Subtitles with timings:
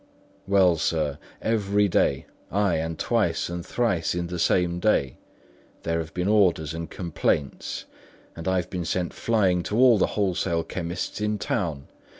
[0.47, 5.17] Well, sir, every day, ay, and twice and thrice in the same day,
[5.83, 7.85] there have been orders and complaints,
[8.35, 11.87] and I have been sent flying to all the wholesale chemists in town.